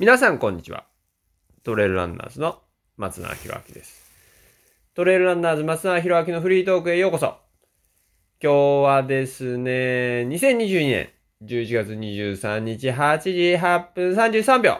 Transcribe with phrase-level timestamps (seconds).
[0.00, 0.86] 皆さんこんにちは。
[1.62, 2.60] トレイルランナーズの
[2.96, 4.10] 松永博明です。
[4.92, 7.36] トレイルランナーズ松永博明のフリートークへようこそ。
[8.42, 8.52] 今日
[8.82, 11.10] はですね、2022年
[11.44, 14.78] 11月23日8時8分33秒。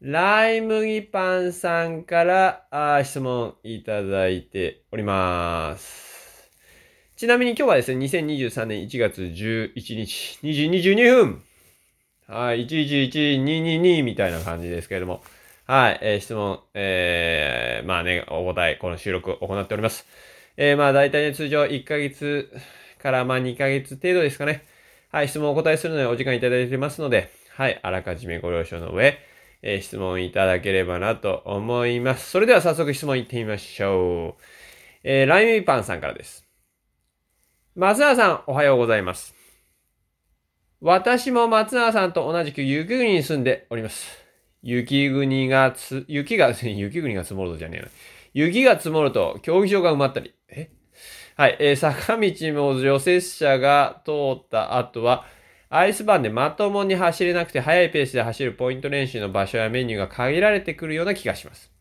[0.00, 6.50] ライ麦パンさんからあ質問いただいております。
[7.14, 11.42] ちなみに今日はですね、2023年1月11日2時12分。
[12.26, 15.22] はい、111222みたいな感じですけれども。
[15.66, 20.06] はい、えー質問、えー、まあね、お答え、この収録を行っております。
[20.56, 22.50] えー、まあ大体ね、通常1ヶ月
[23.02, 24.64] からまあ2ヶ月程度ですかね。
[25.10, 29.18] はい、質問をお答えするのでお時間いただいてますので、はい、あらかじめご了承の上、
[29.62, 32.30] えー質問いただければなと思います。
[32.30, 34.42] それでは早速質問いってみましょう。
[35.04, 36.44] えー、ライミパンさんからです。
[37.74, 39.41] 松永さん、おはようございます。
[40.84, 44.18] 私も松永さんと同じく雪国に住んでおります。
[44.64, 47.88] 雪国がつ、雪が、 雪国が積もるとじゃねえな。
[48.34, 50.34] 雪が積もると競技場が埋まったり。
[50.48, 50.70] え？
[51.36, 55.24] はい、えー坂道も除雪車が通った後は、
[55.70, 61.71] アイスバーンでまともに走れなくて速いペースで走るポイント練習の場所やメニューが限られてくるような気がします。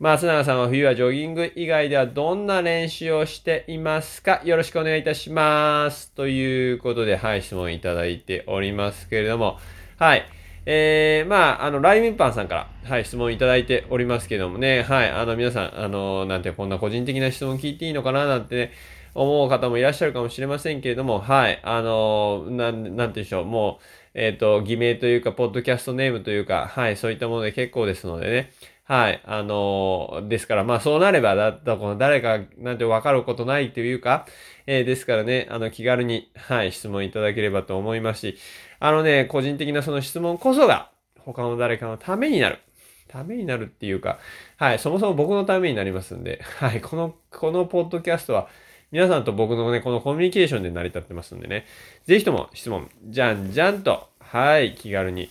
[0.00, 4.40] 松永さんは冬はジョギング以外ではどんな練習をしていますか？
[4.44, 6.12] よろしくお願いいたします。
[6.12, 9.58] ということで、はい、質問いただいておりますけれども、
[9.96, 10.24] はい。
[10.66, 18.72] えー、まあ、あの、ライミンパンさんから、はい、質問いただいておりますけどもね、はい、あの、皆さん、あの、なんて、こんな個人的な質問聞いていいのかな、なんてね、
[19.14, 28.52] 思う方もいらっしゃるかもしれませんけれども、はい、あの、なん、なんて言うんでしょう、もう、えっ、と、偽名というか、ポッドキャストネームというか、はい、そういったもので結構ですのでね、
[28.88, 29.20] はい。
[29.26, 34.24] あのですから、まあそうなれば、だったこの誰かなんて分かることないというか、
[34.66, 38.38] えーですからね、あの気軽に、はい、質問いただければと思いますし、
[38.80, 42.60] あのね、個人的なその質問こそが、他の誰かのためになる。
[43.08, 44.18] ためになるっていうか、
[44.56, 48.48] はい、そもそも僕のためになりますんで、はい、この、このポッドキャストは、
[48.90, 51.66] 皆さんと僕のね、このコミュニケーションで成り立ってますんでね、
[52.06, 55.28] ぜひとも質問、じゃんじゃんと、はい、気軽に、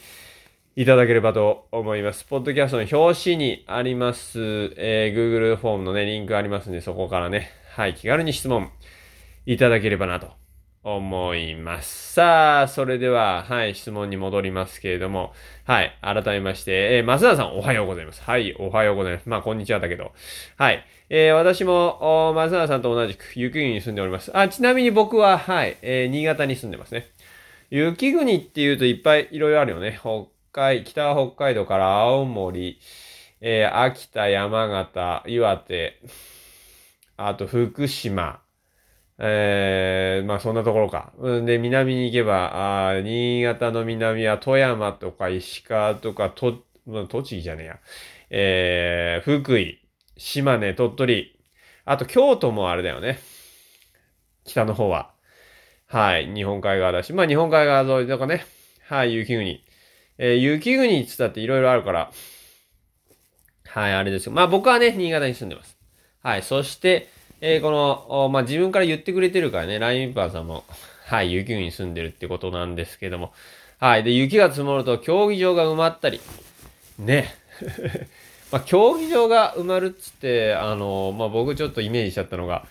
[0.79, 2.23] いただければと思います。
[2.23, 4.39] ポッドキャストの表紙にあります、
[4.77, 8.69] えー Google フォームのね、リンクありますんで、そこからね、はい、気軽に質問
[9.47, 10.33] いただければなと
[10.83, 12.13] 思います。
[12.13, 15.33] さあ、それでは、はい、質問に戻りますけれども、
[15.65, 18.21] はい、改めまして、えー、増田さん、おはようございます。
[18.21, 19.27] はい、おはようございます。
[19.27, 20.11] まあ、こんにちはだけど。
[20.57, 24.29] はい、えー私も、お増田さんと同じく雪国に住んでおります。
[24.37, 27.07] あ、ちなみに僕は、はい、えー新潟に住んでますね。
[27.71, 29.99] 雪国っていうといっぱいいろいろあるよね。
[30.57, 32.79] 北海、北北海道から青森、
[33.41, 36.01] えー秋田、山形、岩手、
[37.15, 38.41] あと福島、
[39.19, 41.13] えー、まあそんなところか。
[41.21, 47.79] んで、南に行けば、あ新潟の南は富山とか石川とか、と、まあ栃木じゃねえや。
[48.31, 49.79] えー、福井、
[50.17, 51.39] 島根、鳥取、
[51.85, 53.19] あと京都もあれだよね。
[54.43, 55.11] 北の方は。
[55.85, 58.43] はい、日本海側だし、まあ日本海側沿いとかね、
[58.87, 59.66] はい、雪国。
[60.17, 62.11] えー雪国って言ったっていろいろあるから、
[63.67, 64.31] はい、あれですよ。
[64.31, 65.77] まあ僕はね、新潟に住んでます。
[66.23, 67.09] はい、そして、
[67.41, 70.63] えーこの、まあ自分から言ってくれてるからね、ラインパーさんも、
[71.05, 73.33] はい、雪国に住んでるってことなんですけども、
[73.79, 76.19] はい、で、雪が積もると競技場が埋まったり、
[76.99, 77.35] ね。
[78.51, 82.65] まあ競技場が埋まるっつって、あの、まあ僕ちょっとイメージしちゃったのが、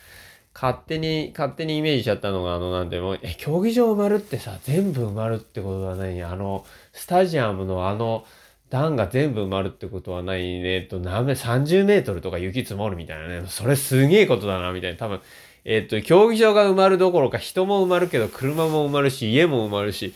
[0.56, 8.24] 勝手に、勝手にイメージしちゃったのが、あの、なんても、え、競技場埋まるってさ、全部埋まるってことはないあの、スタジアムのあの、
[8.70, 10.76] 段が全部埋まるってことはないね。
[10.76, 13.42] えっと、何メ、30メートルとか雪積もるみたいなね。
[13.48, 14.96] それすげえことだな、みたいな。
[14.96, 15.20] 多分、
[15.66, 20.14] えっと、競技場が埋まるどころか、人も埋まるけど、車も埋まるし、家も埋まるし、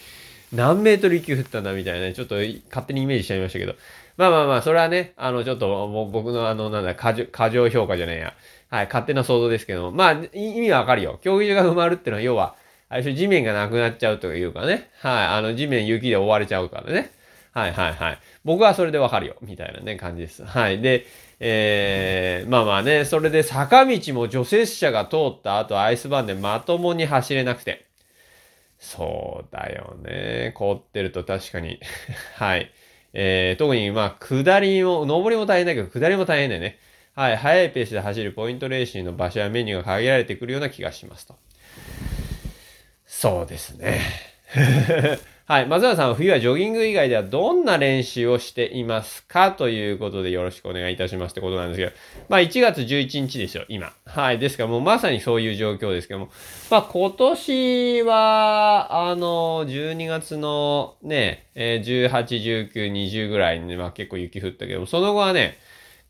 [0.55, 2.37] 何メートル雪降ったんだみたいなね、ちょっと
[2.71, 3.75] 勝手にイメージしちゃいましたけど。
[4.17, 8.35] まあまあまあ、それはね、あの、ちょっと僕のあの、なんだ、過剰過剰評価じゃねえや。
[8.71, 9.91] はい、勝手な想像ですけども。
[9.91, 11.19] まあ、意味はわかるよ。
[11.23, 12.55] 競技場が埋まるってのは、要は、
[12.89, 14.91] あれでしょ地面がなくなっちゃうというかね。
[15.01, 17.11] はい、あの、地面雪で覆われちゃうからね。
[17.53, 18.19] はいはいはい。
[18.45, 19.35] 僕はそれでわかるよ。
[19.43, 20.45] みたいなね、感じです。
[20.45, 20.81] はい。
[20.81, 21.05] で、
[21.41, 27.87] えー、まあまあね、それで坂道も除雪車が通った後、アイスバーンでまともに走れなくて。
[28.79, 30.53] そうだよね。
[30.55, 31.81] 凍ってると確かに。
[32.37, 32.71] はい。
[33.13, 36.79] えー、特にまあ、下りも、上りも大変だけど、下りも大変だよね。
[37.15, 37.37] はい。
[37.37, 41.37] 速いペースで走るポイント練習の場所やメニューが限られてくるような気がしますと。
[43.07, 44.01] そうですね。
[45.51, 45.67] はい。
[45.67, 51.93] 松原さん冬はジョギング以外ではどんな練習をしていますかということでよろしくお願いいたしますってことなんですけど、
[52.29, 53.93] まあ1月11日ですよ、今。
[54.07, 54.39] はい。
[54.39, 56.31] ですからもうまさにそういう状況ですけども、
[56.71, 62.09] まあ今年は、あの、12月のね、18、
[62.71, 65.59] 19、20ぐらいにね、まあ結構雪降ったけども、その後はね、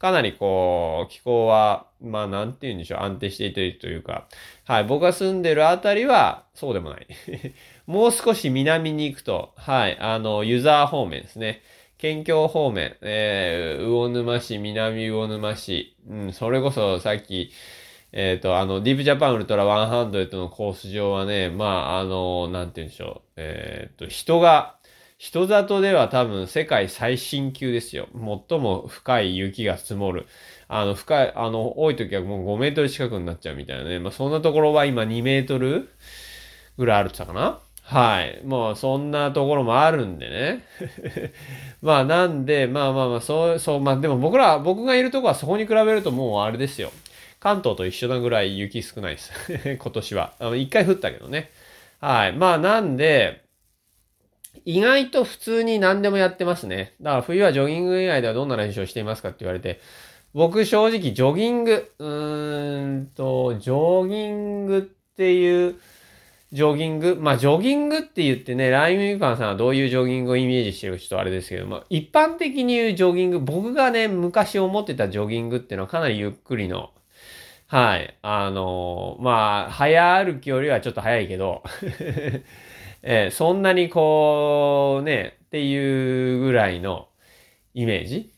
[0.00, 4.26] かなりこう、気候は、まあなんて言うんでしょう、安定していてるというか、
[4.64, 7.06] はい、僕が住んでるあたりは、そうでもない。
[7.87, 11.62] もう少し南に行くと、はい、あの、湯沢方面ですね。
[11.99, 17.52] 県境方面、えー、魚沼市、南魚沼市、うん、それこそさっき、
[18.12, 24.76] えっ、ー、と、あの、ディープジャパンウルトラ100のコース上はね、まあ、あの、なんて言うんでしょう、えっ、ー、と、人が、
[25.21, 28.09] 人里では多分世界最新級ですよ。
[28.49, 30.27] 最も深い雪が積もる。
[30.67, 33.99] あの、深い、あの、多い時はもう5メートル近くになっちゃうみたいなね。
[33.99, 35.91] まあ、そんなところは今2メートル
[36.79, 38.41] ぐらいあるって言ったかなはい。
[38.47, 40.65] もうそんなところもあるんでね。
[41.83, 46.93] まあなんで、まあまあまあ、そう、そう、まあでも僕ら、僕がいるとこはそこに比べるともうあれですよ。
[47.41, 49.33] 関東と一緒なぐらい雪少ないです。
[49.79, 50.33] 今年は。
[50.39, 51.51] あの、一回降ったけどね。
[52.01, 52.33] はい。
[52.33, 53.50] まあなんで、
[54.64, 56.94] 意外と普通に何でもやってますね。
[57.00, 59.81] だから冬はジョギング以外ではどんな練習をしていますかって言われて、
[60.32, 64.81] 僕正直ジョギング、うーんと、ジョギングっ
[65.17, 65.76] ていう、
[66.52, 76.91] ジョギングまあ、ジョギングって言ってね、ライムユーカンさんはどういうジョギングをイメージしてるかちょっとあれですけど、まあ、一般的に言うジョギング、僕がね、昔思ってたジョギングっていうのはかなりゆっくりの、
[77.67, 81.62] はい、あのー、まあ、早歩きよりはちょっと早いけど
[83.02, 87.08] えー、そんなにこう、ね、っていうぐらいの
[87.75, 88.32] イメージ？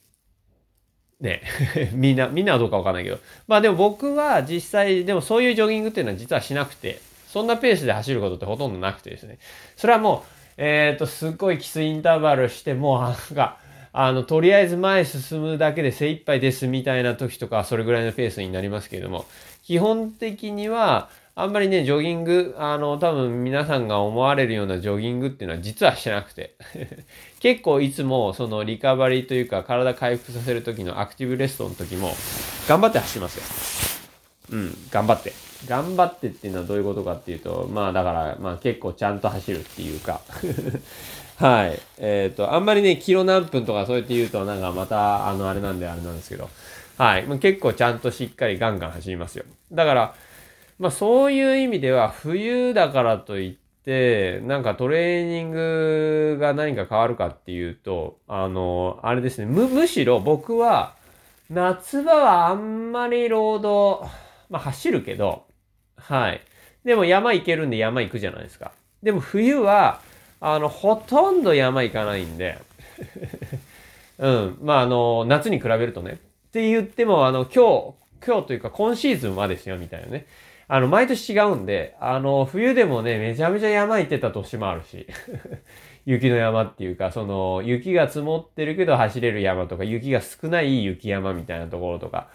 [1.20, 1.42] ね
[1.94, 3.18] みんな、みんなはどうかわかんないけど。
[3.46, 9.38] まあでも僕は実際、でもそういうジョギングっていうのは実はしなくて、そんなペースで走ることってほとんどなくてですね。
[9.76, 13.58] それはもう、えっ、ー、と、すっごいきついインターバルして、もうなんか、
[13.94, 19.26] あの、とりあえず前進むだけで精一杯ですみたいな時とか、それぐらいのペースになりますけれども、
[19.62, 26.55] 基本的には、あんまりね、ジョギング、あの、多分皆さんが思われるようなジョギングっていうのは実はしてなくて。
[27.40, 32.14] 結構いつもそのリカバリーというか体回復させる時のアクティブレストの時も
[32.69, 33.37] 頑張って走ります
[34.50, 34.56] よ。
[34.58, 35.32] うん、頑張って。
[35.67, 40.20] 頑張ってっていうのはどういうことかっていうと、まあだから、まあ結構ちゃんと走るっていうか
[41.37, 41.81] はい。
[41.99, 46.50] えっ、ー、と、あんまりね、キロ何分とかそうやって言うとなんかまた、あの、あれなんであれなんですけど、
[46.99, 47.25] はい。
[47.40, 49.44] 結構ちゃんとしっかりガンガン走りますよ。
[49.73, 50.14] だから、
[50.78, 60.94] まあそういう意味では冬だからといって、なんかトレーニングが何か変わるかっていうと、あの、あれですね、む、むしろ僕は
[61.50, 64.06] 夏場はあんまりロード、
[64.50, 65.44] まあ走るけど、
[65.96, 66.40] はい。
[66.84, 68.72] でも山行けるんで山行くじゃないですか。
[69.02, 70.00] でも冬は、
[70.40, 72.58] あの、ほとんど山行かないんで、
[74.19, 74.58] うん。
[74.62, 76.19] まあ、あの、夏に比べるとね。
[76.48, 80.26] って言っても、あの、今日、今日というか今シーズンはですよ、みたいなね。
[80.74, 85.06] あの、毎年違うんで、あの、冬でもね、めちゃめちゃ山行ってた年もあるし、
[86.06, 92.28] 雪の山っていうか、その、雪が積もってるけど走れる山とか、雪が少ない雪山みたいなところとか、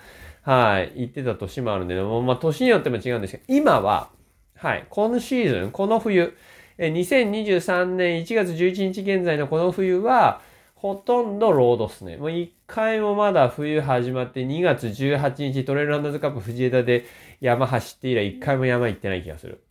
[0.43, 4.09] はい、行ってた年もあるんで、もうまあ、年によっても違うんですけど、今は、
[4.55, 6.37] はい、今シーズン、この冬、
[6.77, 10.41] 2023年1月11日現在のこの冬は、
[10.77, 12.17] ほとんどロードっすね。
[12.17, 17.05] もう一回もまだ冬始まって2月18日トレールランドズカップ藤枝で
[17.41, 19.63] 山走って以来一回も山行ってない気がする。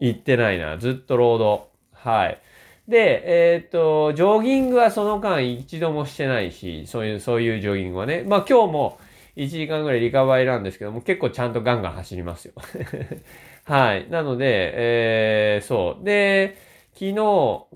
[0.00, 0.78] 行ってないな。
[0.78, 1.70] ずっとロード。
[1.92, 2.40] はい。
[2.88, 8.22] で、えっ、と、ジョギングはその間一度もしてないし、そういう、そういうジョギングはね。
[8.26, 8.98] まあ今日も
[9.36, 12.54] 1時間ぐらいリカバリーなんですけども、結構ちゃんとガンガン走りますよ。
[13.64, 14.08] はい。
[14.08, 14.72] なので、
[15.56, 16.04] えー、そう。
[16.04, 16.56] で、
[16.94, 17.14] 昨日、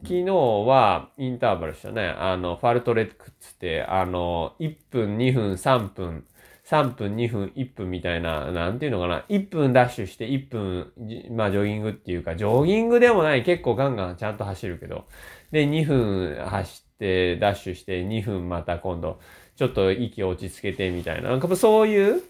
[0.03, 2.09] 昨日はインターバルしたね。
[2.09, 6.25] あの、ファルトレックっつって、あの、1分、2分、3分、
[6.71, 9.25] 3分、2分、1分みたいな、なんていうのかな。
[9.29, 10.93] 1分ダッシュして1分、
[11.35, 15.05] まあジョギングっていうか、ジョギングでもない、結構ガンガンちゃんと走るけど。
[15.51, 19.19] で、2分走って、ダッシュして2分また今度、
[19.57, 21.31] ちょっと息を落ち着けてみたいな。
[21.31, 22.23] なんかそういう、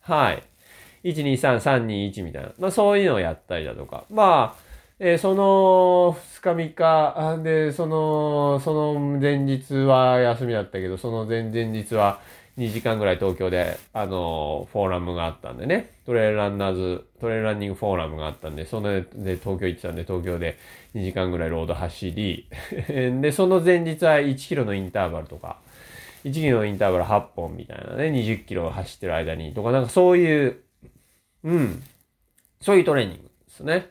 [0.00, 0.42] はい。
[1.04, 2.50] 1、2、3、3、2、1みたいな。
[2.58, 4.04] まあそういうのをやったりだとか。
[4.10, 4.68] まあ、
[4.98, 12.20] えー、その2日3日、で、その、その前日は休みだったけど、その前々日は
[12.58, 20.58] 2時間ぐらい東京で、あの、フォーラムがあったんでね、トレイランナーズ、トレイランニングフォーラムがあったんで、そので東京行ってたんで、東京で
[20.96, 22.48] 2時間ぐらいロード走り、
[23.20, 25.58] で、その前日は1キロのインターバルとか、
[26.24, 30.56] 1キロのインターバル8本みたいなね、20キロ走ってる間にとか、なんかそういう、
[31.44, 31.82] うん、
[32.60, 33.72] そういうトレーニングですね。
[33.74, 33.88] だか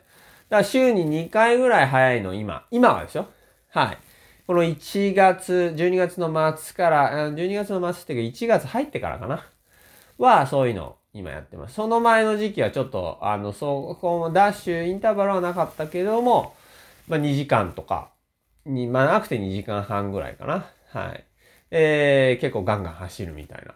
[0.50, 2.66] ら週に2回ぐらい早いの、今。
[2.70, 3.28] 今はですよ。
[3.70, 3.98] はい。
[4.48, 9.44] この1月、12月の末から、12月の末っていうか1月入ってからかな？
[10.16, 11.74] は、そういうの今やってます。
[11.74, 16.54] その前の時期はちょっと、あの、そこもダッシュ、インターバルはなかったけども、
[17.08, 18.08] まあ2時間とか、
[18.64, 20.70] に、まあなくて2時間半ぐらいかな。
[20.92, 21.24] はい。
[21.70, 23.74] えー、結構ガンガン走るみたいな。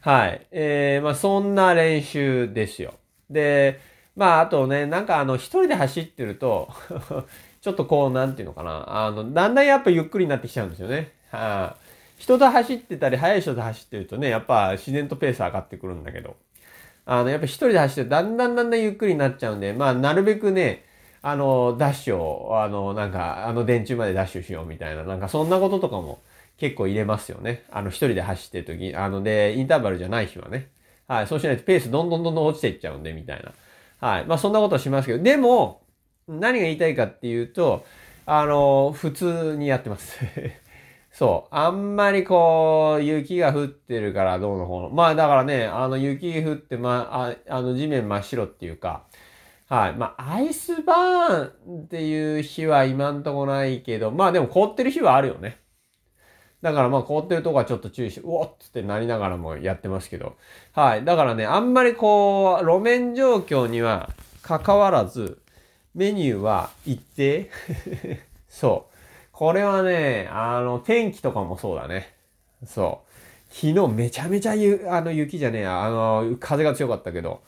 [0.00, 0.46] はい。
[0.52, 2.94] えー、まあそんな練習ですよ。
[3.28, 3.78] で、
[4.16, 6.70] まああとね、なんかあの一人で走ってると
[7.62, 9.06] ちょっとこうなんていうのかな。
[9.06, 11.12] あの、だんだんやっぱゆっくりになってきちゃうんですよね。
[11.30, 11.76] は
[12.18, 16.36] い、人と走ってたり、速い人と走ってるとね、やっぱ自然とペース上がってくるんだけど、
[17.06, 20.84] あの、やっぱ一人で走ってるとだんだんだんだんゆっくりになっちゃうんで、まあ、なるべくね、
[21.22, 26.20] あの、ダッシュを、あの、なんか、あの電柱までダッシュしようみたいな、なんかそんなこととかも
[26.58, 27.64] 結構入れますよね。
[27.70, 30.68] あの、一人で走ってる時、あの、で、インターバルじゃない日はね。
[31.06, 33.52] はい、そうしないとペースどんどんどんどん落ちていっちゃうんで、みたいな。
[34.08, 34.26] はい。
[34.26, 35.81] まあ、そんなことしますけど、でも、
[36.28, 37.84] 何が言いたいかっていうと、
[38.26, 40.18] あの、普通にやってます。
[41.10, 41.54] そう。
[41.54, 44.90] あんまりこう、雪が降ってるからどうのこうの。
[44.90, 49.04] まあだからね、あの雪降って、まあ、あの地面真っ白っていうか、
[49.68, 49.94] はい。
[49.94, 55.58] まあ、アイスバーンっていう日は今んとこないけど、まあでも凍ってる日はあるよね。
[56.62, 60.36] だからまあ凍ってるとこはちょっと注意して、うおっつってなりながらもやってますけど。
[60.72, 61.04] はい。
[61.04, 64.10] だからね、あんまりこう、路面状況には
[64.42, 65.41] 関わらず、
[65.94, 67.50] メニューは一定？
[68.48, 68.92] そう。
[69.32, 72.14] これはね、あの、天気とかもそうだね。
[72.66, 73.12] そう。
[73.54, 77.42] 昨日めちゃめちゃゆ、あの、雪じゃねえや、あの、風が強かったけど、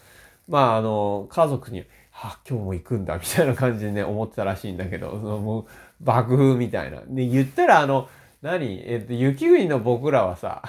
[0.48, 5.66] まあ、あの、家族に、は今日も行くんだ、みたいな感じでね、思ってたらしいんだけど、そのもう、
[6.00, 7.00] 爆風みたいな。
[7.06, 8.08] で、言ったら、あの、
[8.42, 8.82] 何？
[8.86, 10.62] えっと、雪国の僕らはさ、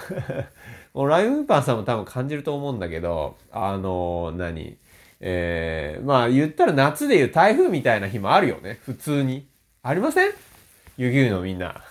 [0.93, 4.77] もうライムパンさんも多分感じると思うんだけど、あの、何？
[5.27, 9.47] えー、まあ言ったら夏でいう台風みたいな日もあるよね、普通に。
[9.81, 10.31] ありません？
[10.97, 11.81] 雪国のみんな。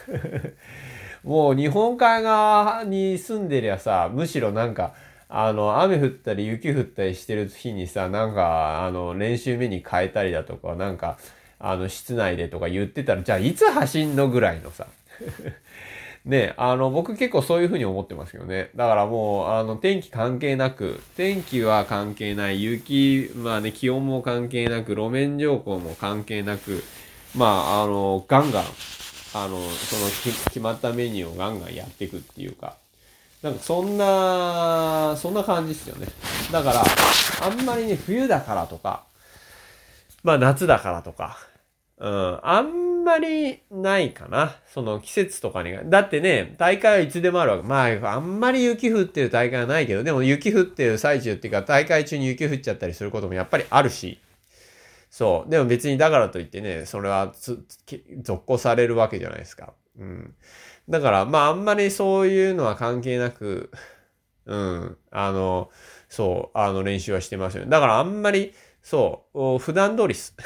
[1.24, 4.94] もう日本海側に住んでりゃさ、むしろなんか、
[5.28, 11.18] あの、雨降ったり雪降ったりしてる日にさ、なんか、あの、練習目に変えたりだとか、なんか、
[11.58, 14.86] あの、室内でとか言ってたら、じゃあいつ走んのぐらいのさ。
[16.24, 18.70] ね、あの、僕結構そういうふうに思ってますけどね。
[18.74, 26.82] だからもう、あの、天気関係なく、天気は関係ない、雪、まあね、気温も関係なく、路面状況も関係なく、
[27.34, 28.64] まあ、あの、ガンガン、
[29.34, 30.06] あの、その
[30.50, 32.76] 決まったメニューをガンガンやっていくっていうか、
[33.42, 36.06] なんかそんな、そんな感じですよね。
[36.50, 36.82] だから、
[37.42, 39.04] あんまりね、冬だからとか、
[40.22, 41.36] まあ夏だからとか、
[41.98, 44.56] うん、あんんまりないかな。
[44.72, 45.72] その季節とかに。
[45.90, 47.62] だってね、大会はいつでもあるわけ。
[47.64, 54.20] まあ、あんまり雪降ってる大会はないけど、でも雪降ってる最中っていうか、大会中に雪降っちゃったりすることもやっぱりあるし、
[55.10, 55.50] そう。
[55.50, 59.74] でも別にだからといってね、それは続行されるわけじゃないですか。
[59.98, 60.34] うん。
[60.88, 63.70] だから、まああんまりそういうのは関係なく、
[64.46, 64.96] うん。
[65.10, 65.70] あの、
[66.08, 67.70] そう、あの練習はしてますよね。
[67.70, 70.36] だからあんまり、そう、普段通りっす。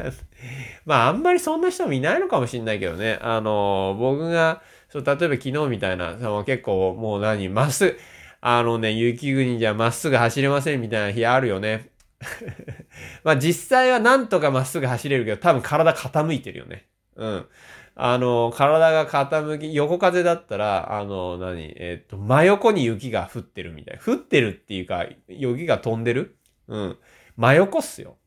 [0.86, 3.18] まああんまりそんな人もいないのかもしれないけどね。
[3.20, 7.98] あの、僕が、そう、例えば昨日みたいな、その結構もう何、まっすぐ、
[8.40, 11.90] あのね、雪国じゃまっすぐ走れませんみたいな日あるよね。
[13.24, 16.86] まあ実際はなんとかまっすぐ走れるけど、多分体傾いてるよね。
[17.16, 17.46] うん。
[17.94, 23.98] あの、体が傾き、横風だったら、あの、何、えっ、と、真横に雪が降ってるみたい。
[23.98, 26.38] 降ってるっていうか、雪が飛んでる？
[26.68, 26.98] うん。
[27.40, 28.18] 真横っすよ。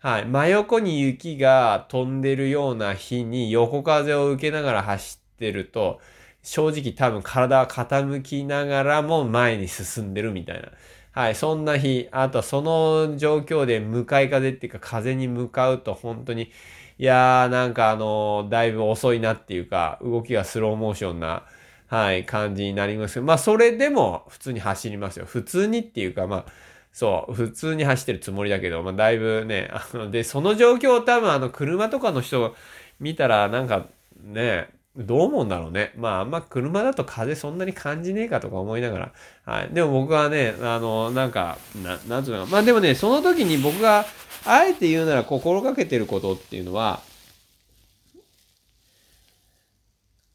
[0.00, 0.26] はい。
[0.26, 6.00] 真横に雪が飛んでるような日に横風を受けながら走ってると、
[6.42, 10.70] 正直多分体は傾きながらも前に進んでるみたいな。
[11.12, 16.50] はい、そんな日、あとはその状況で向かい風っていうか風に向かうと本当に、
[16.98, 21.44] いやーなんかあのだいぶ遅いなっていうか、動きがスローモーションな、
[21.86, 25.26] はい、感じになります、まあそれでも普通に走りますよ。
[25.26, 26.44] 普通にっていうか、まあ、
[26.92, 32.54] そう、普通に走ってるつもりだけど、まあだいぶね、あの、で、その状況を多分あの車とかの人
[33.00, 33.86] 見たらなんか
[34.22, 35.92] ね、どう思うんだろうね。
[35.96, 39.12] まあ、あんま車だと風そんなに感じねえかとか思いながら。
[39.44, 39.68] はい。
[39.72, 42.46] でも僕はね、あの、なんか、ななんつうの。
[42.46, 44.06] まあでもね、その時に僕が、
[44.44, 47.00] あえて言うなら心がけてることっていうのは、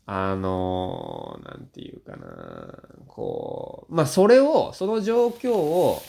[0.06, 2.78] あの、なんていうかな。
[3.08, 6.02] こう、まあそれを、その状況を、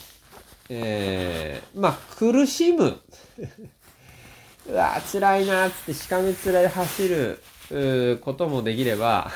[0.68, 2.98] えー、まあ苦しむ。
[4.66, 7.38] うわ辛いなーつってしかめつらい走る
[8.22, 9.30] こともできれば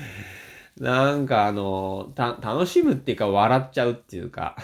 [0.78, 4.56] なんかあの、た、楽しむっていうか笑っちゃうっていうか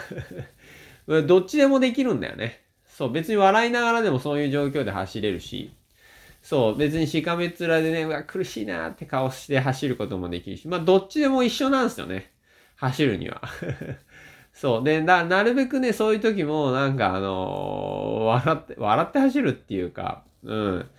[1.25, 2.61] どっちでもできるんだよね。
[2.87, 5.71] そう、別に笑いながらでもそういう状況で走れるし、
[6.41, 12.31] そう、別にしかめっ面でね、うわ、苦しいなって顔して走ることもできるし、まあ、どっちでも一緒なんですよね。
[12.75, 13.41] 走るには。
[14.57, 14.83] そう。
[14.83, 20.89] で、な、なるべくね、そういう時も、なんかあのー、笑って、笑って走るっていうか、うん。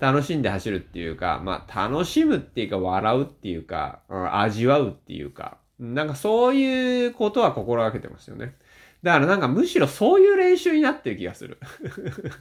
[0.00, 8.54] 楽しんで走るっていうか、まあ、楽しむっていうか、笑うっていうか、うん、味わうっていうか、なんかそういうことは心がけてますよね。
[9.02, 11.58] だからなんかむしろそういう練習になってる気がする。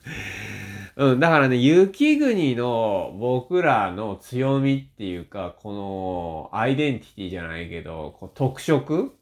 [0.95, 9.13] うん、だからね、雪国の僕らの強みっていうか、このアイデンティティじゃないけど、こう特色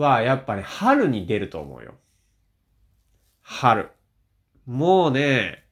[0.00, 1.94] はやっぱね、春に出ると思うよ。
[3.42, 3.90] 春。
[4.66, 5.64] もうね、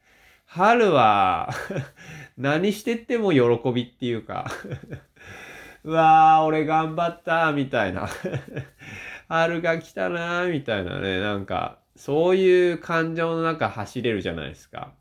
[0.47, 1.50] 春は
[2.37, 4.47] 何してっても喜びっていうか
[5.85, 8.09] うわー、俺頑張ったみたいな
[9.28, 14.92] 春が来たなーみたいなね、なんか、そういう感情の中走れるじゃないですか。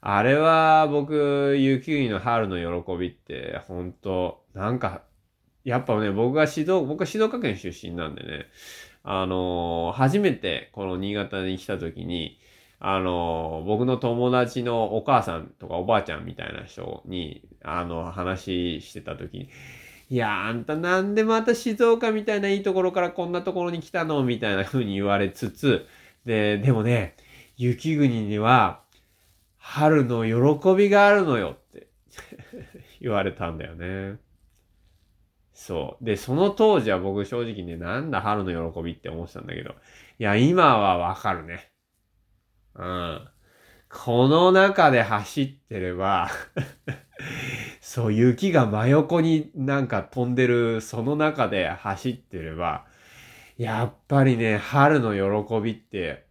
[0.00, 5.02] あれは僕、雪国の春の喜びって、本当なんか、
[5.64, 8.46] やっぱね、僕が静岡、僕は静岡県出身なんでね、
[9.02, 12.38] あのー、初めてこの新潟に来た時に、
[12.80, 19.48] あのー、僕の友達のお母さんとかおばあちゃんみたいな人に、あの、話してた時に、
[20.10, 25.86] いや、あんたなんでまた静岡みたいないいところからこんなところに来たのみたいな風に言われつつ、
[26.26, 27.16] で、でもね、
[27.56, 28.82] 雪国には、
[29.56, 31.86] 春の喜びがあるのよって
[33.00, 34.18] 言われたんだよね。
[35.54, 36.04] そう。
[36.04, 39.70] で、その当時は僕正直ね、なんだ春の喜びって思ってたんだけど、
[40.18, 41.70] いや、今はわかるね。
[42.74, 43.28] うん。
[43.88, 46.28] この中で走ってれば
[47.80, 52.86] そう、雪が真横になんか飛んでる、その中で走ってれば、
[53.56, 56.26] やっぱりね、春の喜びって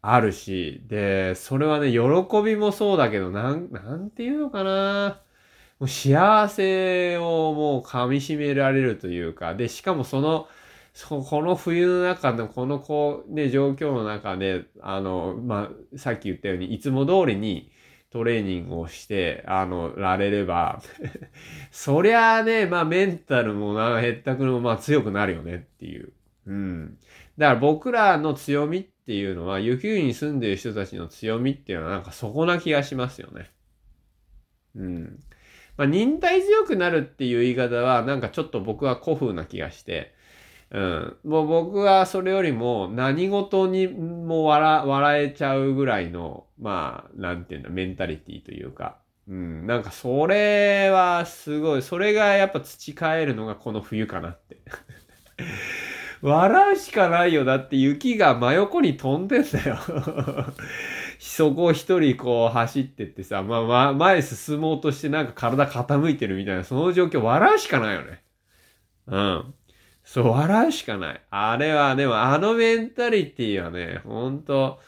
[0.00, 1.98] あるし、で、それはね、喜
[2.42, 5.22] びもそうだけど、なん、なんていうのかな。
[5.82, 10.46] もう幸せをもう噛み締められるというか、で、しかもその、
[10.94, 17.72] そこの冬の中のこのこう、ね、状況の中で、あの、まあ、さっき言ったように、いつも通りに
[18.10, 20.80] トレーニングをして、あの、られれば
[21.72, 26.12] そりゃあね、まあ、メンタルもな、へったくのもまあ強くなるよねっていう。
[26.46, 26.98] うん。
[27.36, 33.50] だから僕らの強みっていうのは、雪国に住んでる人たちの強みっていうのはなんかそこな気がしますよね。
[34.76, 35.18] うん。
[35.76, 40.14] まあ、忍耐強くなるっていう言い方はなんかちょっと僕は古風な気がして、
[40.70, 41.16] うん。
[41.24, 49.66] もう僕はそれよりも何事にも笑、笑えちゃうぐらいの、まあ、なんていうんだ、メンタリティというか、うん。
[49.66, 54.58] なんかそれはすごい、それがやっぱ培えるのがこの冬かなって
[56.22, 57.44] 笑うしかないよ。
[57.44, 59.78] だって雪が真横に飛んでんだよ
[61.42, 68.22] そこを一人こう走ってってさ、まあまあ前進もうとしてなんか体傾いてるみたいな、その状況笑うしかないよね。
[69.08, 69.54] うん。
[70.04, 71.22] そう、笑うしかない。
[71.30, 74.80] あれは、でもあのメンタリティはね、ほんと、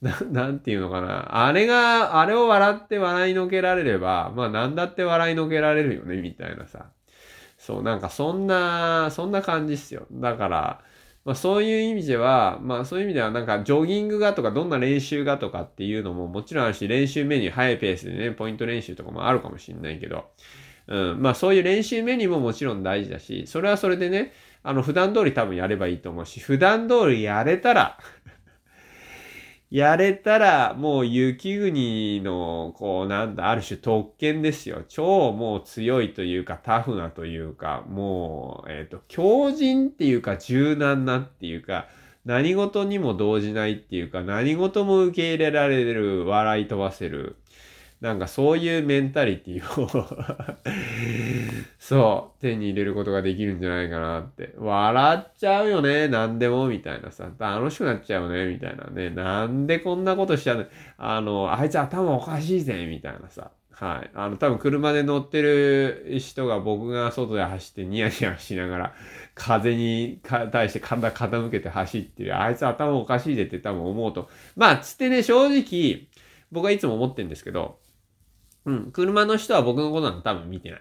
[0.00, 1.46] な、なんていうのかな。
[1.46, 6.86] あれが、あれを笑って笑いのけられれば、まあなんだって笑いのけられるよね、みたいなさ。
[7.58, 10.06] そう、なんかそんな、そんな感じっすよ。
[10.12, 10.80] だから、
[11.28, 20.24] まあそういう意味では、まあそういう意味ではなんかジョギングがとかどんな練習がとかっていうのももちろんあるし、練習メニュー速いペースでね、ポイント練習とかもあるかもしんないけど、
[20.86, 27.98] うん、まあそういう練習メニューももちろん大事だし、それはそれでね、あの普段通り多分やればいいと思うし、普段通りやれたら
[29.70, 34.84] やれたら、もう雪国の、こう、なんだ、ある種特権ですよ。
[34.88, 41.86] 超もう強いというか、タフなというか、もう、えっ、ー、と、強靭っていうか、柔軟なっていうか、
[42.24, 47.36] 何事にも動じないっていうか、何事も受け入れられる、笑い飛ばせる。
[48.00, 49.88] なんかそういうメンタリティを
[51.80, 54.54] そう、手に入れることができるんじゃないかなって。
[54.56, 57.28] 笑っちゃうよね、何でも、みたいなさ。
[57.38, 59.10] 楽しくなっちゃうね、みたいなね。
[59.10, 63.50] なんでこんなことしちゃうのあの、あいつ頭おかしいぜ、みたいなさ。
[63.72, 64.10] はい。
[64.14, 68.94] あの、多分車で乗ってる人が僕が外で走ってニヤニヤしながら、
[69.34, 70.20] 風に
[70.52, 72.40] 対して体傾けて走ってる。
[72.40, 74.28] あいつ頭おかしいぜって多分思うと。
[74.56, 76.08] まあ、つってね、正直、
[76.50, 77.78] 僕はいつも思ってるんですけど、
[78.68, 78.92] うん。
[78.92, 80.80] 車の人は僕のことなんか多分見てない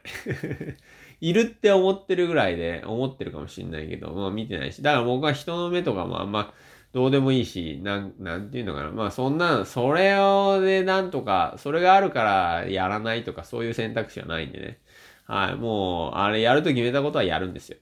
[1.21, 4.84] いるって思ってるぐらいで思ってるかもしんないけど、まあ見てないし。
[4.84, 6.54] だから僕は人の目とかもあんま
[6.93, 8.91] どうでもいいし、なん、なんていうのかな。
[8.91, 14.80] まあそんな、それをでなんとか、それがあるからやらないとかそういう選択肢はないんでね。
[15.26, 15.56] はい。
[15.56, 17.78] もう、あれやると決めたことはやるんですよ。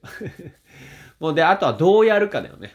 [1.20, 2.74] もうで、あとはどうやるかだよね。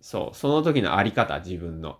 [0.00, 0.36] そう。
[0.36, 1.98] その時のあり方、自分の。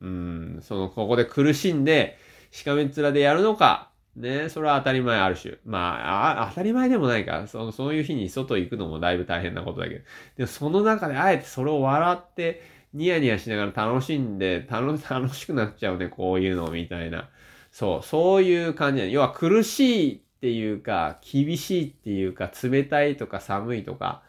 [0.00, 2.18] うん、その、ここで苦しんで、
[2.50, 5.58] しかめっ面でやるのか、ね、それは当たり前ある種。
[5.64, 7.46] まあ、当たり前でもないか。
[7.46, 10.04] その、そういう日に外行くのもだいぶ大変なことだけど。
[10.36, 17.28] でも、その中であえてそれを笑って、ニヤニヤしながら楽しんで、楽、 楽しくなっちゃうね、こういうの、みたいな。
[17.70, 24.22] そう、そういう感じ要は苦しいっていうか、厳しいっていうか、冷たいとか寒いとか、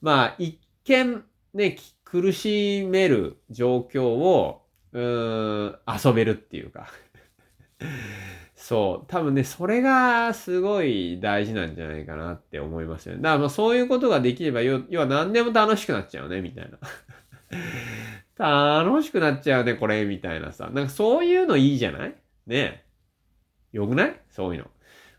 [0.00, 6.88] まあ、一見、ね、苦しめる状況を、うーん、遊べるっていうか。
[8.54, 9.06] そう。
[9.08, 13.22] 多分ね、それがすごい大事なんじゃないかなって思いますよね。
[13.22, 16.78] だからまあそういうことができれば、要は何でも楽しくなっちゃうね、みたいな。
[18.82, 20.70] 楽しくなっちゃうね、これ、みたいなさ。
[20.72, 22.14] なんかそういうのいいじゃない？
[22.46, 22.84] ね
[23.72, 24.20] よくない？
[24.30, 24.70] そういうの。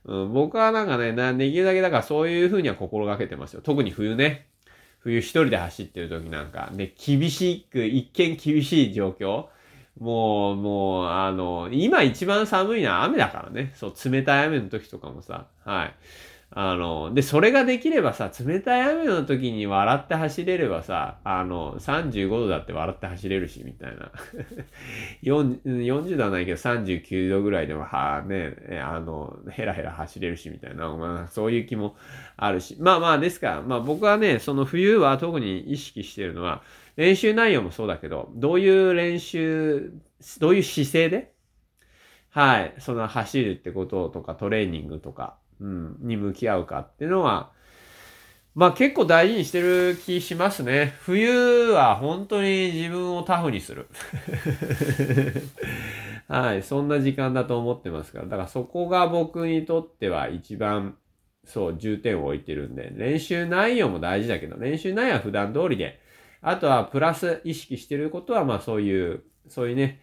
[0.05, 3.61] うん、僕はなんかね、できるだけだからそういう風には心がけてますよ。
[3.61, 4.47] 特に冬ね。
[4.99, 9.47] 冬一人で走ってる時なんか、ね、厳しく、一見厳しい状況。
[9.99, 13.71] もう、もう、あの、今一番寒いのは雨だからね。
[13.75, 15.95] そう、冷たい雨の時とかもさ、はい。
[16.59, 24.11] あの、で、それができればさ、冷たい雨の時に笑って走れればさ、あの、35度だって笑って走れるし、みたいな。
[25.21, 31.95] 40度はないけど39度ぐらいでも、はね、あの、ヘラヘラ走れるし、みたいな、まあ、そういう気も
[32.37, 32.75] あるし。
[32.79, 36.63] まあまあ、ですから、まあ僕はね、その冬は特に意識してるのは、
[36.95, 39.93] 練習内容もそうだけど、どういう練習、
[40.39, 41.33] どういう姿勢で、
[42.31, 47.51] はい、その走るってこととかトレーニングとか、うん、に向き合うかっていうのは、
[48.57, 50.95] まあ結構大事にしてる気しますね。
[51.01, 53.87] 冬は本当に自分をタフにする。
[56.27, 58.25] はい、そんな時間だと思ってますから。
[58.25, 60.97] だからそこが僕にとっては一番、
[61.45, 65.99] そう、重点を置いてるんで、練習内容も大事だけど、練習内容は普段通りで、
[66.41, 70.01] あとはプラス意識してることは、まあそういう、そういうね、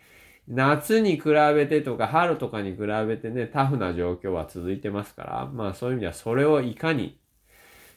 [0.48, 7.18] 夏に比べてとか春とかに比べてね、タフな状況は続いてますから、まあそういう意味ではそれをいかに、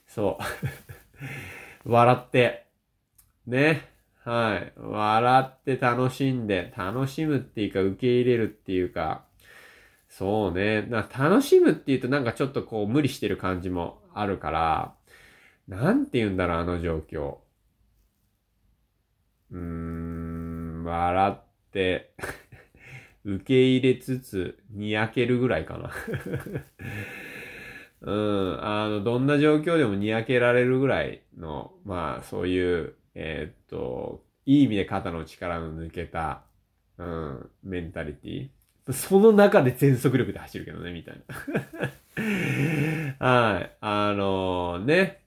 [0.08, 0.40] そ
[1.86, 2.66] う、 笑って、
[3.48, 3.90] ね、
[4.24, 9.26] はい、笑って楽しんで、楽しむっていうか受け入れるっていうか、
[10.10, 14.96] そうね、な楽しむっていうとなんかちょっとこう無理してる感じもあるから、
[15.68, 17.38] なんて言うんだろう、あの状況。
[19.52, 21.47] うーん、笑って、
[23.26, 25.92] 受け入れつつ、にやけるぐらいかな
[28.02, 36.44] うん、あの、どんな状況でもにやけられるぐらいの、まあ、そういう、えー、っと、いい意味で肩の力の抜けた、
[36.98, 38.50] うん、メンタリティ。
[38.94, 41.22] その中で全速力で走るけどね、みたい
[43.20, 43.20] な。
[43.20, 43.72] はい。
[43.82, 45.27] あのー、ね。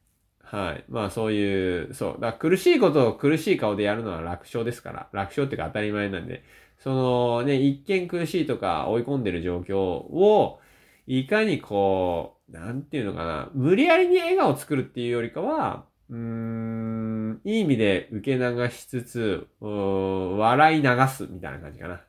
[0.50, 0.84] はい。
[0.88, 2.20] まあそういう、そう。
[2.20, 5.08] だ苦しいことを苦しい顔でやるのは楽勝ですから。
[5.12, 6.42] 楽勝っていうか当たり前なんで。
[6.78, 10.58] そのね、一見苦しいとか追い込んでる状況を、
[11.06, 13.50] いかにこう、なんていうのかな。
[13.54, 22.00] 無理やりに笑顔を作るっていうよりかは、うーん、いい意味で受け流しつつ、笑い流すみたいな感じかな。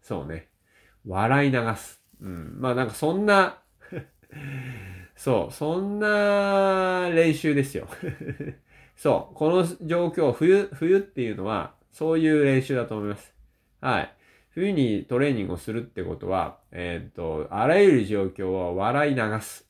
[0.00, 0.48] そうね。
[1.06, 2.02] 笑い流す。
[2.22, 2.56] うん。
[2.60, 3.58] まあなんかそんな
[5.16, 7.88] そう、そんな練習ですよ。
[8.94, 13.34] そう、この状況、冬、冬っていうのは、そういう練習だと思います。
[13.80, 14.12] はい。
[14.50, 19.66] 冬にトレーニングをするってことは、えー、っと、あらゆる状況を笑い流す。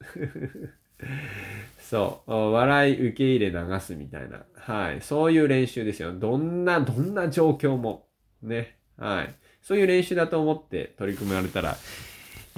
[1.78, 4.44] そう、笑い受け入れ流すみたいな。
[4.54, 5.00] はい。
[5.00, 6.12] そういう練習ですよ。
[6.12, 8.08] どんな、どんな状況も。
[8.42, 8.76] ね。
[8.96, 9.34] はい。
[9.62, 11.76] そういう練習だと思って取り組まれたら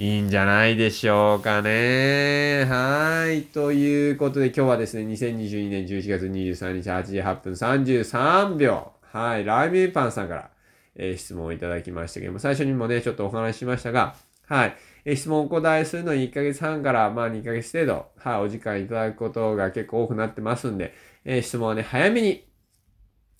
[0.01, 2.63] いいんじゃないでしょうかね。
[2.69, 3.41] はい。
[3.41, 8.93] ということで今日はですね、2022年11月23日8時8分33秒。
[9.11, 9.43] はい。
[9.43, 10.49] ライブパンさんから、
[10.95, 14.15] えー、質問をいただきましたけども、最初にもね、ちょっとお話ししましたが、
[14.47, 14.77] はい。
[15.03, 20.93] えー、質問をお答えするのに1ヶ月半からまあ2ヶ月程度、はい、お時間いただくことが結構多くなってますんで、
[21.25, 22.48] えー、質問はね、早めに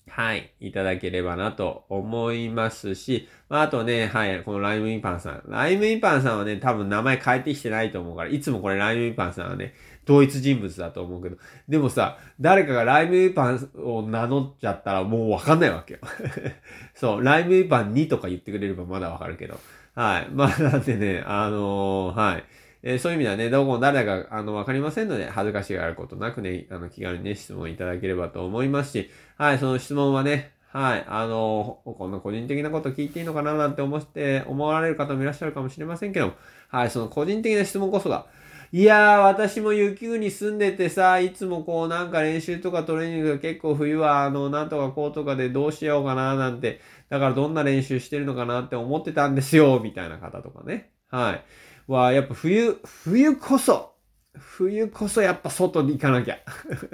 [0.08, 5.42] はい、いただければなと思いますし、まあ、あとね、はい、このライムインパンさん。
[5.46, 11.36] ライムインパンさんはね、多分名前変えてきてないと思うから、いつもこれライムインパンさんはね、同一人物だと思うけど、
[11.68, 16.00] でもさ、誰かがライムインパンを名乗っちゃったらもうわかんないわけよ。
[16.94, 19.60] そう、ライムインパン2とか言ってくれればまだわかるけど。
[19.94, 20.28] はい。
[20.32, 22.44] まあ、なんでね、あのー、はい。
[22.82, 36.32] えー、そういう意味ではね、どこも誰だか、あの、わかりませんので、恥ずかしがることなくね、あの、気軽にね、質問いただければと思いますし、はい、その質問はね、はい、あの、こんな個人的なこと聞いていいのかななんて思って、思われる方もいらっしゃるかもしれませんけども、
[36.68, 38.26] はい、その個人的な質問こそが、
[38.72, 50.92] いやー、私も雪国住んでてさ、いつもこうなんか練習とかトレーニングが結構冬はあの、なんとかこうとかでどうしようかななんて、だからどんな練習してるのかなって思ってたんですよ、みたいな方とかね。
[51.08, 51.44] はい。
[51.90, 53.90] は、やっぱ冬、冬こそ、
[54.38, 56.38] 冬こそやっぱ外に行かなきゃ。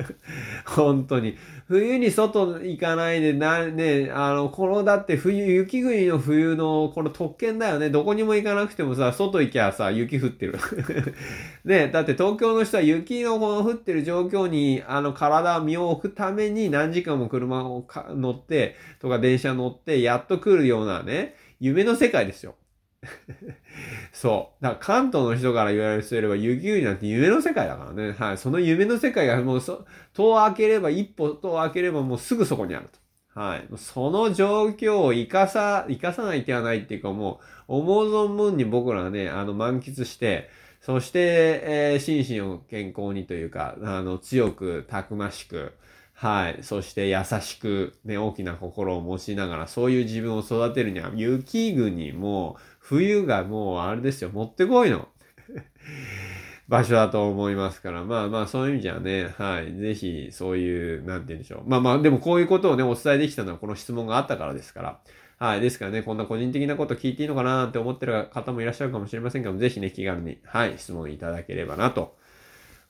[0.64, 1.36] 本当に。
[1.68, 7.90] 冬に外に行かないでな、ね、あの、このだって冬、雪国の冬のこの特権だよね。
[7.90, 10.58] どこにも行かなくてもさ、外行きゃさ、雪降ってる。
[11.66, 22.54] ね、だって東京の人は雪のこの降ってる状況に、あの、体を身を置くために何時間も車を乗って、とか電車乗って、やっと来るようなね、夢の世界ですよ。
[24.12, 24.62] そう。
[24.62, 28.12] だから関東の人から言われる人いれば、雪国なんて夢の世界だからね。
[28.12, 28.38] はい。
[28.38, 29.84] その夢の世界がもうそ、
[30.14, 32.88] 戸を開ければ、一歩戸を開ければもうすぐそこにある
[33.34, 33.40] と。
[33.40, 33.68] はい。
[33.76, 40.48] その状況を生かさ、生かさない手はないっていうかもう、思う存分に僕らはね、あの、満喫して、
[40.80, 45.72] そして、えー、心身を健康にというか、あの、強く、たくましく、
[46.18, 46.62] はい。
[46.62, 55.08] そして優しく、ね、大きな心を持ちながら、そういう自分を育てるには、雪国も、冬がもうあれですよ、もってこいの
[56.68, 61.68] 場所だと思いますから、まあまあそういう意味じゃね、はい、ぜひそういう、なんて言うんでしょう。
[61.68, 65.00] まあまあ、でもこういうことをね、お伝えできたのはこの質問があったからですから、
[65.38, 72.16] はい、ですからね、こんな個人的なこと聞いていいのかなって思ってる方もいらっしゃるかもしれませんけどぜひね、気軽に、はい、質問いただければなと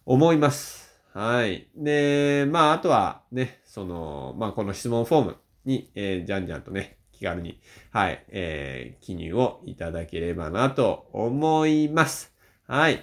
[0.05, 0.86] 思います。
[1.17, 1.67] はい。
[1.75, 7.59] で、まあ、あとはね、その、まあ、この質問フォームに、えー、じゃんじゃんとね、気軽に、
[7.91, 12.35] はい、えー、記入をいただければなと思います。
[12.67, 13.03] はい。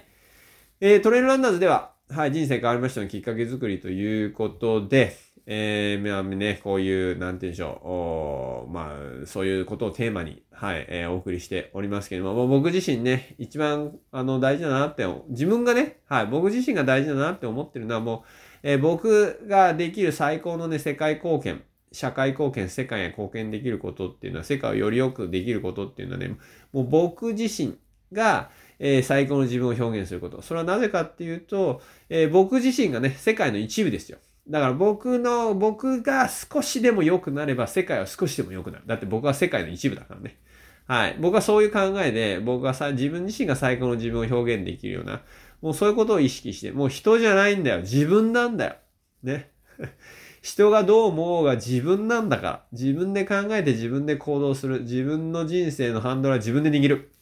[0.79, 18.29] えー、トレイルランナーズでは、はい、人生変わりましたのきっかけづくりということで、えー、まあね、こういう、なんて言うんでしょう、まあ、そういうことをテーマに、はい、えー、お送りしておりますけれども、僕自身ね、一番、あの、大事だなって、自分がね、はい、僕自身が大事だなって思ってるのはもう、
[18.63, 26.37] えー、僕ができる最高のね、世界貢献、社会貢献、世界へ貢献できることっていうのは、世界をよりよくできることっていうのはね、
[26.71, 27.77] もう僕自身
[28.13, 30.41] が、えー、最高の自分を表現すること。
[30.41, 34.19] それはなぜかっていうと、えー、僕自身がね、世界の一部ですよ。
[34.47, 38.83] だから僕の、僕が少しでも良くなれば世界は少しでも良くなる。
[38.85, 40.37] だって僕は世界の一部だからね。
[40.85, 41.17] はい。
[41.19, 45.21] 僕はそういう考えで、僕はさ、自分自身が最高の自分を表現できるような、
[45.61, 47.81] もうそういうことを意識して、もう人じゃないんだよ。
[47.81, 48.75] 自分なんだよ。
[49.23, 49.51] ね。
[50.41, 57.12] 人がどう思うが自分なんだから、自分で考えて自分で行動する、自分の人生のハンドルは自分で握る。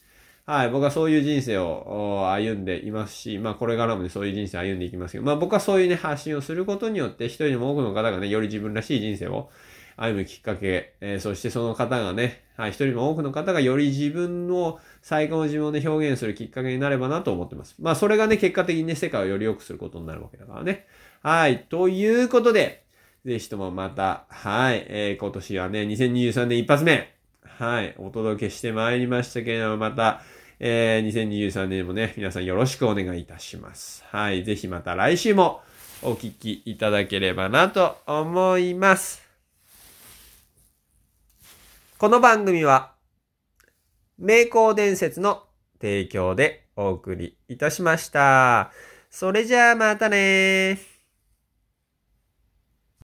[0.52, 9.48] はい、僕はそういう人生を歩んでいますし、まあこれからもね、そういう人生歩んでいきますけど、まあ僕はそういうね、発信をすることによって、一人でも多くの方がね、より自分らしい人生を
[9.96, 17.74] 歩むきっかけ、えー、そしてその方がね、はい、一人でも多くの方がより自分の最高の自分をね、表現するきっかけになればなと思ってます。
[17.80, 20.84] まあそれがね、結果的にね、世界をより良くすることになるわけだからね。
[21.22, 22.84] はい、ということで、
[23.24, 27.10] ぜひともまた、はい、えー、今年はね、2023年一発目、
[27.42, 30.20] はい、お届けしてまいりましたけれども、また、
[30.64, 34.04] えー、2023年もね、皆さんよろしくお願いいたします。
[34.12, 35.60] はい、ぜひまた来週も
[36.02, 39.26] お聞きいただければなと思います。
[41.98, 42.92] この番組は、
[44.18, 45.42] 名工伝説の
[45.80, 48.70] 提供でお送りいたしました。
[49.10, 50.91] それじゃあまたね